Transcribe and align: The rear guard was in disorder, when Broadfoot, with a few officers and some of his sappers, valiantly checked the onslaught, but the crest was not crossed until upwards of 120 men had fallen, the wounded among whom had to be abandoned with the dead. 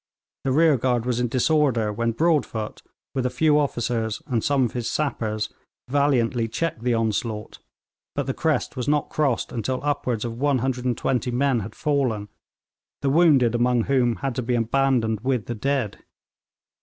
The 0.45 0.51
rear 0.51 0.77
guard 0.77 1.05
was 1.05 1.19
in 1.19 1.27
disorder, 1.27 1.93
when 1.93 2.13
Broadfoot, 2.13 2.81
with 3.13 3.23
a 3.23 3.29
few 3.29 3.59
officers 3.59 4.19
and 4.25 4.43
some 4.43 4.65
of 4.65 4.71
his 4.73 4.89
sappers, 4.89 5.53
valiantly 5.89 6.47
checked 6.47 6.81
the 6.81 6.95
onslaught, 6.95 7.59
but 8.15 8.25
the 8.25 8.33
crest 8.33 8.75
was 8.75 8.87
not 8.87 9.09
crossed 9.11 9.51
until 9.51 9.79
upwards 9.83 10.25
of 10.25 10.39
120 10.39 11.29
men 11.29 11.59
had 11.59 11.75
fallen, 11.75 12.29
the 13.03 13.11
wounded 13.11 13.53
among 13.53 13.81
whom 13.83 14.15
had 14.15 14.33
to 14.33 14.41
be 14.41 14.55
abandoned 14.55 15.19
with 15.19 15.45
the 15.45 15.53
dead. 15.53 16.03